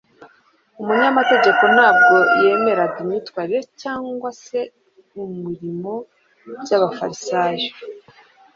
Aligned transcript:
Umunyamategeko 0.81 1.63
ntabwo 1.75 2.15
yemeraga 2.41 2.97
imyitwarire 3.03 3.61
cyangwa 3.81 4.29
se 4.43 4.59
umurimo 5.23 5.93
by'abafarisayo. 6.61 7.69